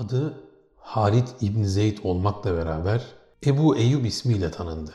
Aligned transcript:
Adı 0.00 0.34
Halid 0.76 1.28
İbn 1.40 1.62
Zeyd 1.62 1.98
olmakla 2.02 2.54
beraber 2.54 3.04
Ebu 3.46 3.76
Eyyub 3.76 4.04
ismiyle 4.04 4.50
tanındı. 4.50 4.94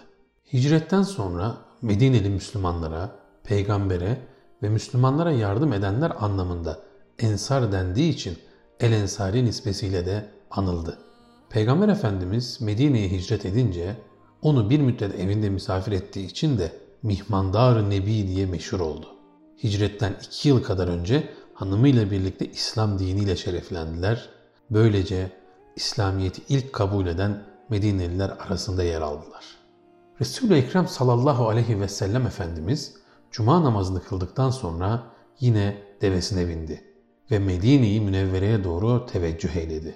Hicretten 0.54 1.02
sonra 1.02 1.58
Medineli 1.82 2.30
Müslümanlara, 2.30 3.12
peygambere 3.44 4.18
ve 4.64 4.70
Müslümanlara 4.70 5.32
yardım 5.32 5.74
edenler 5.74 6.14
anlamında 6.20 6.80
Ensar 7.20 7.72
dendiği 7.72 8.14
için 8.14 8.38
El 8.80 8.92
Ensari 8.92 9.46
nispesiyle 9.46 10.06
de 10.06 10.30
anıldı. 10.52 10.98
Peygamber 11.50 11.90
Efendimiz 11.90 12.62
Medine'ye 12.62 13.12
hicret 13.12 13.46
edince 13.46 13.96
onu 14.42 14.70
bir 14.70 14.80
müddet 14.80 15.20
evinde 15.20 15.50
misafir 15.50 15.92
ettiği 15.92 16.26
için 16.26 16.58
de 16.58 16.72
Mihmandar 17.04 17.90
Nebi 17.90 18.28
diye 18.28 18.46
meşhur 18.46 18.80
oldu. 18.80 19.08
Hicretten 19.64 20.16
iki 20.24 20.50
yıl 20.50 20.64
kadar 20.64 20.88
önce 20.88 21.30
hanımıyla 21.54 22.12
birlikte 22.12 22.52
İslam 22.52 23.00
diniyle 23.00 23.36
şereflendiler. 23.36 24.35
Böylece 24.70 25.32
İslamiyet'i 25.76 26.42
ilk 26.50 26.74
kabul 26.74 27.08
eden 27.08 27.44
Medineliler 27.70 28.30
arasında 28.30 28.84
yer 28.84 29.02
aldılar. 29.02 29.46
Resul-i 30.22 30.54
Ekrem 30.54 30.88
sallallahu 30.88 31.50
aleyhi 31.50 31.80
ve 31.80 31.88
sellem 31.88 32.28
Efendimiz 32.28 32.94
cuma 33.32 33.64
namazını 33.64 34.04
kıldıktan 34.04 34.50
sonra 34.50 35.04
yine 35.40 35.78
devesine 36.02 36.48
bindi 36.48 36.84
ve 37.32 37.40
Medine'yi 37.40 38.02
Münevvere'ye 38.02 38.64
doğru 38.64 39.06
teveccüh 39.06 39.56
eyledi. 39.56 39.96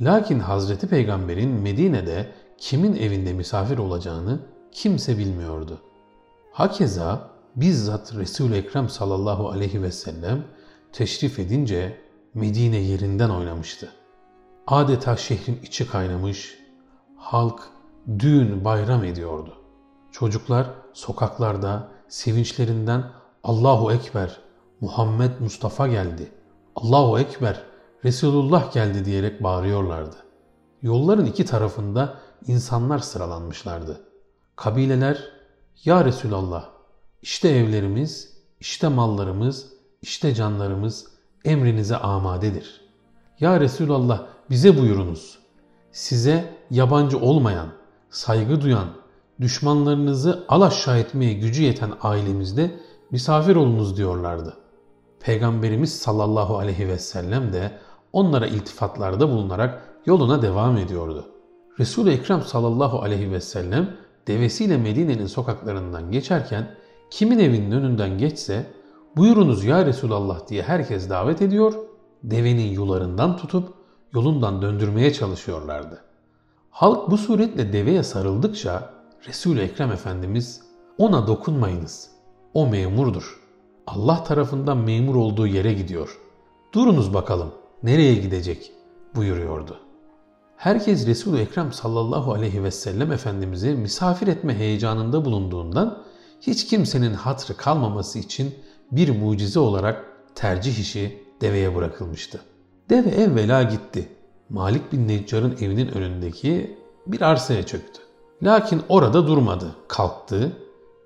Lakin 0.00 0.38
Hazreti 0.38 0.86
Peygamber'in 0.86 1.50
Medine'de 1.50 2.32
kimin 2.58 2.96
evinde 2.96 3.32
misafir 3.32 3.78
olacağını 3.78 4.40
kimse 4.72 5.18
bilmiyordu. 5.18 5.80
Hakeza 6.52 7.30
bizzat 7.56 8.14
Resul-i 8.14 8.54
Ekrem 8.54 8.88
sallallahu 8.88 9.48
aleyhi 9.48 9.82
ve 9.82 9.92
sellem 9.92 10.44
teşrif 10.92 11.38
edince 11.38 11.96
Medine 12.34 12.76
yerinden 12.76 13.30
oynamıştı. 13.30 13.92
Adeta 14.66 15.16
şehrin 15.16 15.60
içi 15.62 15.86
kaynamış, 15.86 16.58
halk 17.16 17.60
düğün 18.18 18.64
bayram 18.64 19.04
ediyordu. 19.04 19.54
Çocuklar 20.12 20.66
sokaklarda 20.92 21.88
sevinçlerinden 22.08 23.04
Allahu 23.42 23.92
Ekber, 23.92 24.40
Muhammed 24.80 25.40
Mustafa 25.40 25.88
geldi, 25.88 26.32
Allahu 26.76 27.18
Ekber, 27.18 27.62
Resulullah 28.04 28.72
geldi 28.72 29.04
diyerek 29.04 29.42
bağırıyorlardı. 29.42 30.16
Yolların 30.82 31.26
iki 31.26 31.44
tarafında 31.44 32.18
insanlar 32.46 32.98
sıralanmışlardı. 32.98 34.00
Kabileler, 34.56 35.30
Ya 35.84 36.04
Resulallah, 36.04 36.68
işte 37.22 37.48
evlerimiz, 37.48 38.38
işte 38.60 38.88
mallarımız, 38.88 39.72
işte 40.02 40.34
canlarımız 40.34 41.06
emrinize 41.44 41.96
amadedir. 41.96 42.80
Ya 43.40 43.60
Resulallah 43.60 44.33
bize 44.50 44.78
buyurunuz. 44.78 45.38
Size 45.92 46.44
yabancı 46.70 47.18
olmayan, 47.18 47.68
saygı 48.10 48.60
duyan, 48.60 48.88
düşmanlarınızı 49.40 50.44
alaşağı 50.48 50.98
etmeye 50.98 51.32
gücü 51.32 51.62
yeten 51.62 51.92
ailemizde 52.02 52.70
misafir 53.10 53.56
olunuz 53.56 53.96
diyorlardı. 53.96 54.56
Peygamberimiz 55.20 55.98
sallallahu 55.98 56.58
aleyhi 56.58 56.88
ve 56.88 56.98
sellem 56.98 57.52
de 57.52 57.78
onlara 58.12 58.46
iltifatlarda 58.46 59.30
bulunarak 59.30 59.82
yoluna 60.06 60.42
devam 60.42 60.76
ediyordu. 60.76 61.26
Resul-i 61.78 62.10
Ekrem 62.10 62.42
sallallahu 62.42 63.02
aleyhi 63.02 63.32
ve 63.32 63.40
sellem 63.40 63.96
devesiyle 64.26 64.76
Medine'nin 64.76 65.26
sokaklarından 65.26 66.10
geçerken 66.10 66.74
kimin 67.10 67.38
evinin 67.38 67.70
önünden 67.70 68.18
geçse 68.18 68.66
buyurunuz 69.16 69.64
ya 69.64 69.86
Resulallah 69.86 70.48
diye 70.48 70.62
herkes 70.62 71.10
davet 71.10 71.42
ediyor, 71.42 71.74
devenin 72.22 72.72
yularından 72.72 73.36
tutup 73.36 73.74
yolundan 74.14 74.62
döndürmeye 74.62 75.12
çalışıyorlardı. 75.12 76.04
Halk 76.70 77.10
bu 77.10 77.18
suretle 77.18 77.72
deveye 77.72 78.02
sarıldıkça 78.02 78.90
Resul-i 79.28 79.60
Ekrem 79.60 79.92
Efendimiz 79.92 80.62
ona 80.98 81.26
dokunmayınız. 81.26 82.08
O 82.54 82.66
memurdur. 82.66 83.40
Allah 83.86 84.24
tarafından 84.24 84.76
memur 84.76 85.14
olduğu 85.14 85.46
yere 85.46 85.72
gidiyor. 85.72 86.18
Durunuz 86.72 87.14
bakalım 87.14 87.52
nereye 87.82 88.14
gidecek 88.14 88.72
buyuruyordu. 89.14 89.76
Herkes 90.56 91.06
Resul-i 91.06 91.40
Ekrem 91.40 91.72
sallallahu 91.72 92.32
aleyhi 92.32 92.64
ve 92.64 92.70
sellem 92.70 93.12
Efendimiz'i 93.12 93.70
misafir 93.70 94.26
etme 94.26 94.58
heyecanında 94.58 95.24
bulunduğundan 95.24 96.02
hiç 96.40 96.66
kimsenin 96.66 97.14
hatrı 97.14 97.56
kalmaması 97.56 98.18
için 98.18 98.54
bir 98.92 99.18
mucize 99.18 99.58
olarak 99.58 100.04
tercih 100.34 100.78
işi 100.78 101.24
deveye 101.40 101.74
bırakılmıştı. 101.74 102.40
Deve 102.90 103.10
evvela 103.10 103.62
gitti. 103.62 104.08
Malik 104.48 104.92
bin 104.92 105.08
Neccar'ın 105.08 105.56
evinin 105.60 105.88
önündeki 105.88 106.78
bir 107.06 107.20
arsaya 107.20 107.66
çöktü. 107.66 108.00
Lakin 108.42 108.82
orada 108.88 109.26
durmadı. 109.26 109.76
Kalktı 109.88 110.52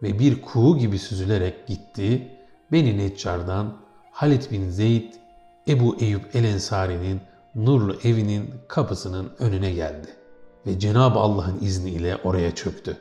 ve 0.03 0.19
bir 0.19 0.43
kuğu 0.43 0.78
gibi 0.78 0.99
süzülerek 0.99 1.66
gitti. 1.66 2.28
Beni 2.72 2.99
Neccar'dan 2.99 3.77
Halid 4.11 4.43
bin 4.50 4.71
Zeyd, 4.71 5.12
Ebu 5.69 5.97
Eyüp 6.00 6.37
el-Ensari'nin 6.37 7.21
nurlu 7.55 7.97
evinin 8.05 8.50
kapısının 8.69 9.31
önüne 9.39 9.72
geldi. 9.72 10.09
Ve 10.66 10.78
Cenab-ı 10.78 11.19
Allah'ın 11.19 11.60
izniyle 11.60 12.16
oraya 12.25 12.55
çöktü. 12.55 12.97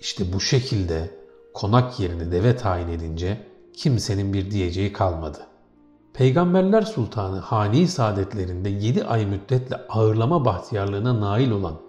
İşte 0.00 0.32
bu 0.32 0.40
şekilde 0.40 1.10
konak 1.54 2.00
yerini 2.00 2.32
deve 2.32 2.56
tayin 2.56 2.88
edince 2.88 3.46
kimsenin 3.76 4.32
bir 4.32 4.50
diyeceği 4.50 4.92
kalmadı. 4.92 5.38
Peygamberler 6.14 6.82
Sultanı 6.82 7.38
Hani 7.38 7.88
Saadetlerinde 7.88 8.68
7 8.68 9.04
ay 9.04 9.26
müddetle 9.26 9.76
ağırlama 9.88 10.44
bahtiyarlığına 10.44 11.20
nail 11.20 11.50
olan 11.50 11.80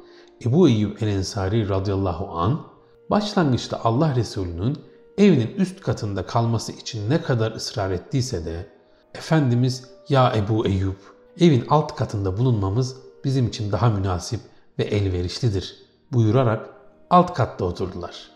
Ebu 0.46 0.70
Eyyub 0.70 1.02
el-Ensari 1.02 1.70
radıyallahu 1.70 2.28
an 2.28 2.62
başlangıçta 3.10 3.82
Allah 3.84 4.16
Resulü'nün 4.16 4.78
evinin 5.18 5.56
üst 5.56 5.82
katında 5.82 6.26
kalması 6.26 6.72
için 6.72 7.10
ne 7.10 7.22
kadar 7.22 7.52
ısrar 7.52 7.92
ettiyse 7.92 8.46
de 8.46 8.68
Efendimiz 9.16 9.90
ya 10.10 10.34
Ebu 10.36 10.68
Eyyub 10.68 10.98
evin 11.40 11.66
alt 11.70 11.96
katında 11.96 12.38
bulunmamız 12.38 12.96
bizim 13.24 13.48
için 13.48 13.72
daha 13.72 13.90
münasip 13.90 14.40
ve 14.80 14.84
elverişlidir 14.84 15.76
buyurarak 16.12 16.70
alt 17.10 17.34
katta 17.34 17.66
oturdular. 17.66 18.30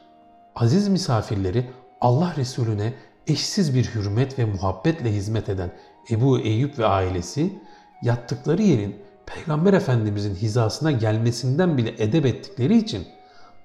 Aziz 0.55 0.87
misafirleri 0.87 1.69
Allah 2.01 2.33
Resulüne 2.37 2.93
eşsiz 3.27 3.75
bir 3.75 3.85
hürmet 3.85 4.39
ve 4.39 4.45
muhabbetle 4.45 5.13
hizmet 5.13 5.49
eden 5.49 5.71
Ebu 6.11 6.39
Eyyub 6.39 6.77
ve 6.77 6.85
ailesi 6.85 7.59
yattıkları 8.03 8.61
yerin 8.61 8.95
Peygamber 9.25 9.73
Efendimizin 9.73 10.35
hizasına 10.35 10.91
gelmesinden 10.91 11.77
bile 11.77 11.93
edep 11.97 12.25
ettikleri 12.25 12.77
için 12.77 13.07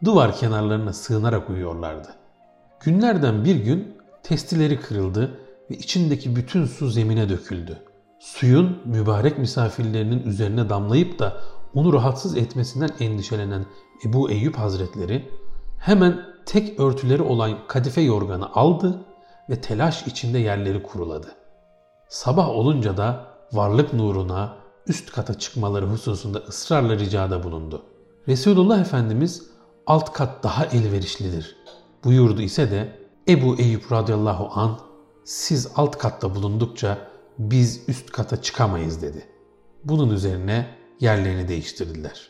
duvar 0.05 0.37
kenarlarına 0.37 0.93
sığınarak 0.93 1.51
uyuyorlardı. 1.51 2.09
Günlerden 2.81 3.45
bir 3.45 3.57
gün 3.57 3.97
testileri 4.23 4.81
kırıldı 4.81 5.39
ve 5.71 5.75
içindeki 5.75 6.37
bütün 6.37 6.67
su 6.67 6.91
zemine 6.91 7.29
döküldü. 7.29 7.79
Suyun 8.19 8.79
mübarek 8.85 9.39
misafirlerinin 9.39 10.23
üzerine 10.23 10.69
damlayıp 10.69 11.19
da 11.19 11.37
onu 11.75 11.93
rahatsız 11.93 12.37
etmesinden 12.37 12.91
endişelenen 13.01 13.67
Ebu 14.07 14.31
Eyyub 14.31 14.55
Hazretleri 14.55 15.29
hemen 15.79 16.21
tek 16.47 16.81
örtüleri 16.81 17.23
olan 17.23 17.59
kadife 17.69 18.01
yorganı 18.01 18.53
aldı 18.53 19.05
ve 19.51 19.61
telaş 19.61 20.07
içinde 20.07 20.39
yerleri 20.39 20.83
kuruladı. 20.83 21.35
Sabah 22.09 22.49
olunca 22.49 22.97
da 22.97 23.27
varlık 23.53 23.93
nuruna 23.93 24.57
üst 24.87 25.13
kata 25.13 25.35
çıkmaları 25.35 25.87
hususunda 25.87 26.39
ısrarla 26.39 26.99
ricada 26.99 27.43
bulundu. 27.43 27.83
Resulullah 28.29 28.81
Efendimiz 28.81 29.43
alt 29.87 30.13
kat 30.13 30.43
daha 30.43 30.67
elverişlidir 30.67 31.57
buyurdu 32.05 32.43
ise 32.43 32.71
de 32.71 32.99
Ebu 33.29 33.57
Eyüp 33.59 33.93
radıyallahu 33.93 34.61
an 34.61 34.79
siz 35.25 35.69
alt 35.77 35.99
katta 35.99 36.35
bulundukça 36.35 36.99
biz 37.39 37.89
üst 37.89 38.11
kata 38.11 38.43
çıkamayız 38.43 39.03
dedi. 39.03 39.27
Bunun 39.85 40.11
üzerine 40.11 40.67
yerlerini 41.01 41.49
değiştirdiler. 41.49 42.29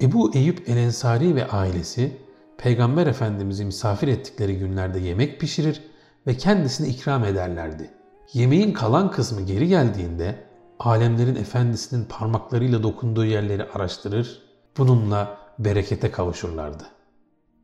Ebu 0.00 0.34
Eyüp 0.34 0.68
El 0.68 0.76
Ensari 0.76 1.34
ve 1.34 1.48
ailesi 1.48 2.16
Peygamber 2.58 3.06
Efendimiz'i 3.06 3.64
misafir 3.64 4.08
ettikleri 4.08 4.58
günlerde 4.58 5.00
yemek 5.00 5.40
pişirir 5.40 5.82
ve 6.26 6.36
kendisine 6.36 6.88
ikram 6.88 7.24
ederlerdi. 7.24 7.90
Yemeğin 8.32 8.72
kalan 8.72 9.10
kısmı 9.10 9.42
geri 9.42 9.68
geldiğinde 9.68 10.44
alemlerin 10.78 11.36
efendisinin 11.36 12.04
parmaklarıyla 12.04 12.82
dokunduğu 12.82 13.24
yerleri 13.24 13.64
araştırır, 13.64 14.42
bununla 14.78 15.38
berekete 15.58 16.10
kavuşurlardı. 16.10 16.84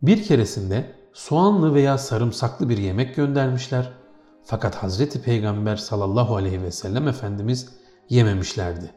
Bir 0.03 0.23
keresinde 0.23 0.95
soğanlı 1.13 1.75
veya 1.75 1.99
sarımsaklı 1.99 2.69
bir 2.69 2.79
yemek 2.79 3.17
göndermişler 3.17 3.93
fakat 4.45 4.75
Hazreti 4.75 5.23
Peygamber 5.23 5.77
sallallahu 5.77 6.37
aleyhi 6.37 6.63
ve 6.63 6.71
sellem 6.71 7.09
Efendimiz 7.09 7.69
yememişlerdi. 8.09 8.91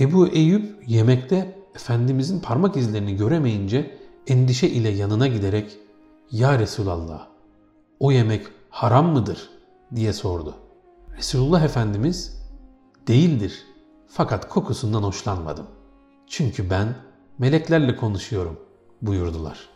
Ebu 0.00 0.28
Eyüp 0.28 0.84
yemekte 0.86 1.58
Efendimizin 1.74 2.40
parmak 2.40 2.76
izlerini 2.76 3.16
göremeyince 3.16 3.98
endişe 4.26 4.68
ile 4.68 4.88
yanına 4.88 5.26
giderek 5.26 5.78
''Ya 6.30 6.58
Resulallah, 6.58 7.28
o 8.00 8.12
yemek 8.12 8.46
haram 8.70 9.12
mıdır?'' 9.12 9.50
diye 9.94 10.12
sordu. 10.12 10.54
Resulullah 11.16 11.62
Efendimiz 11.62 12.42
''Değildir 13.06 13.66
fakat 14.08 14.48
kokusundan 14.48 15.02
hoşlanmadım.'' 15.02 15.78
Çünkü 16.28 16.70
ben 16.70 16.94
meleklerle 17.38 17.96
konuşuyorum 17.96 18.60
buyurdular. 19.02 19.68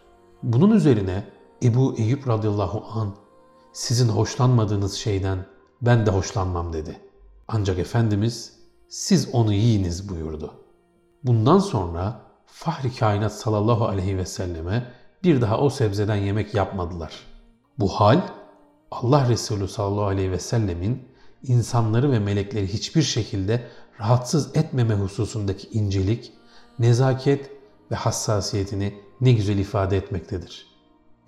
Bunun 0.42 0.70
üzerine 0.70 1.24
Ebu 1.62 1.94
Eyüp 1.98 2.28
radıyallahu 2.28 3.00
an 3.00 3.14
sizin 3.72 4.08
hoşlanmadığınız 4.08 4.94
şeyden 4.94 5.46
ben 5.82 6.06
de 6.06 6.10
hoşlanmam 6.10 6.72
dedi. 6.72 7.00
Ancak 7.48 7.78
Efendimiz 7.78 8.58
siz 8.88 9.34
onu 9.34 9.52
yiyiniz 9.52 10.08
buyurdu. 10.08 10.54
Bundan 11.24 11.58
sonra 11.58 12.20
Fahri 12.46 12.96
Kainat 12.96 13.32
sallallahu 13.32 13.86
aleyhi 13.86 14.16
ve 14.16 14.26
selleme 14.26 14.92
bir 15.24 15.40
daha 15.40 15.58
o 15.58 15.70
sebzeden 15.70 16.16
yemek 16.16 16.54
yapmadılar. 16.54 17.12
Bu 17.78 17.88
hal 17.88 18.20
Allah 18.92 19.28
Resulü 19.28 19.68
sallallahu 19.68 20.04
aleyhi 20.04 20.30
ve 20.30 20.38
sellemin 20.38 21.02
insanları 21.42 22.12
ve 22.12 22.18
melekleri 22.18 22.72
hiçbir 22.72 23.02
şekilde 23.02 23.68
rahatsız 24.00 24.56
etmeme 24.56 24.94
hususundaki 24.94 25.68
incelik, 25.68 26.32
nezaket 26.78 27.50
ve 27.90 27.94
hassasiyetini 27.94 28.94
ne 29.20 29.32
güzel 29.32 29.58
ifade 29.58 29.96
etmektedir. 29.96 30.66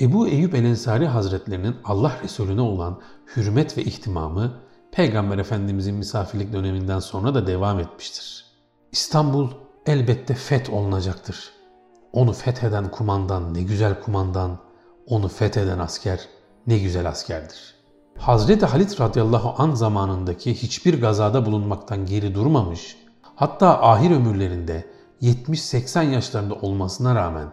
Ebu 0.00 0.28
Eyyub 0.28 0.52
el-Ensari 0.52 1.06
Hazretlerinin 1.06 1.76
Allah 1.84 2.12
Resulüne 2.24 2.60
olan 2.60 3.00
hürmet 3.36 3.78
ve 3.78 3.84
ihtimamı 3.84 4.60
Peygamber 4.92 5.38
Efendimizin 5.38 5.94
misafirlik 5.94 6.52
döneminden 6.52 6.98
sonra 6.98 7.34
da 7.34 7.46
devam 7.46 7.80
etmiştir. 7.80 8.44
İstanbul 8.92 9.50
elbette 9.86 10.34
feth 10.34 10.70
olunacaktır. 10.70 11.52
Onu 12.12 12.32
fetheden 12.32 12.90
kumandan 12.90 13.54
ne 13.54 13.62
güzel 13.62 14.00
kumandan, 14.00 14.58
onu 15.06 15.28
fetheden 15.28 15.78
asker 15.78 16.28
ne 16.66 16.78
güzel 16.78 17.08
askerdir. 17.08 17.74
Hazreti 18.18 18.66
Halit 18.66 19.00
radıyallahu 19.00 19.62
an 19.62 19.74
zamanındaki 19.74 20.54
hiçbir 20.54 21.00
gazada 21.00 21.46
bulunmaktan 21.46 22.06
geri 22.06 22.34
durmamış, 22.34 22.96
hatta 23.34 23.82
ahir 23.82 24.10
ömürlerinde 24.10 24.84
70-80 25.22 26.10
yaşlarında 26.10 26.54
olmasına 26.54 27.14
rağmen 27.14 27.48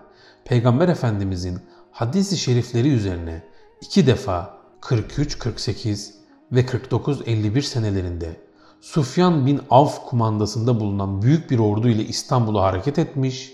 Peygamber 0.45 0.87
Efendimizin 0.87 1.59
hadisi 1.91 2.37
şerifleri 2.37 2.89
üzerine 2.89 3.43
iki 3.81 4.07
defa 4.07 4.57
43-48 4.81 6.11
ve 6.51 6.61
49-51 6.61 7.61
senelerinde 7.61 8.35
Sufyan 8.81 9.45
bin 9.45 9.61
Avf 9.69 10.05
kumandasında 10.05 10.79
bulunan 10.79 11.21
büyük 11.21 11.51
bir 11.51 11.59
ordu 11.59 11.89
ile 11.89 12.03
İstanbul'a 12.05 12.63
hareket 12.63 12.99
etmiş, 12.99 13.53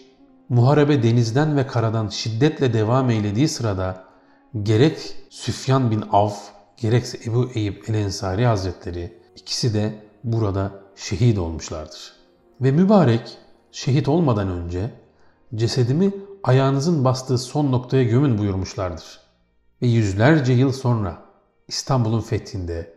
muharebe 0.50 1.04
denizden 1.04 1.58
ve 1.58 1.68
karadan 1.68 2.08
şiddetle 2.08 2.74
devam 2.74 3.10
eylediği 3.10 3.48
sırada 3.48 4.07
gerek 4.64 5.16
Süfyan 5.30 5.92
bin 5.92 6.04
Avf 6.12 6.38
gerekse 6.78 7.20
Ebu 7.26 7.50
Eyyub 7.54 7.76
el-Ensari 7.88 8.46
Hazretleri 8.46 9.18
ikisi 9.36 9.74
de 9.74 9.96
burada 10.24 10.72
şehit 10.96 11.38
olmuşlardır. 11.38 12.14
Ve 12.62 12.72
mübarek 12.72 13.38
şehit 13.72 14.08
olmadan 14.08 14.50
önce 14.50 14.92
cesedimi 15.56 16.12
ayağınızın 16.44 17.06
bastığı 17.06 17.38
son 17.38 17.72
noktaya 17.72 18.04
gömün 18.04 18.38
buyurmuşlardır. 18.38 19.20
Ve 19.82 19.88
yüzlerce 19.88 20.54
yıl 20.54 20.72
sonra 20.72 21.18
İstanbul'un 21.68 22.22
fethinde 22.22 22.94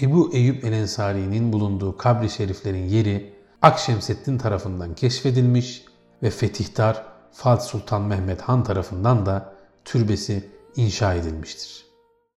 Ebu 0.00 0.34
Eyyub 0.34 0.62
el-Ensari'nin 0.62 1.52
bulunduğu 1.52 1.96
kabri 1.96 2.30
şeriflerin 2.30 2.88
yeri 2.88 3.34
Akşemseddin 3.62 4.38
tarafından 4.38 4.94
keşfedilmiş 4.94 5.84
ve 6.22 6.30
fetihtar 6.30 7.06
Fatih 7.32 7.66
Sultan 7.66 8.02
Mehmet 8.02 8.40
Han 8.42 8.64
tarafından 8.64 9.26
da 9.26 9.54
türbesi 9.84 10.51
inşa 10.76 11.14
edilmiştir. 11.14 11.91